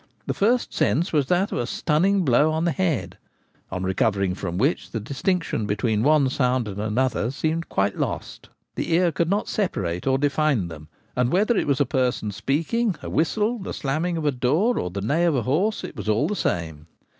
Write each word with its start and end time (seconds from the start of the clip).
The 0.25 0.33
first 0.33 0.73
sense 0.73 1.13
was 1.13 1.27
that 1.27 1.51
of 1.51 1.59
a 1.59 1.67
stunning 1.67 2.25
blow 2.25 2.49
on 2.51 2.65
the 2.65 2.71
head; 2.71 3.19
on 3.71 3.83
recovering 3.83 4.33
from 4.33 4.57
which 4.57 4.89
the 4.89 4.99
distinction 4.99 5.67
between 5.67 6.01
one 6.01 6.27
sound 6.29 6.67
and 6.67 6.79
another 6.79 7.29
seemed 7.29 7.69
quite 7.69 7.99
lost. 7.99 8.49
The 8.73 8.91
ear 8.93 9.11
could 9.11 9.29
not 9.29 9.47
separate 9.47 10.07
or 10.07 10.17
define 10.17 10.69
them, 10.69 10.87
and 11.15 11.31
whether 11.31 11.55
it 11.55 11.67
was 11.67 11.79
a 11.79 11.85
person 11.85 12.31
speaking, 12.31 12.95
a 13.03 13.11
whistle, 13.11 13.59
the 13.59 13.75
slamming 13.75 14.17
of 14.17 14.25
a 14.25 14.31
door, 14.31 14.79
or 14.79 14.89
the 14.89 15.01
neigh 15.01 15.25
of 15.25 15.35
a 15.35 15.43
horse, 15.43 15.83
it 15.83 15.95
was 15.95 16.09
all 16.09 16.27
the 16.27 16.35
same. 16.35 16.87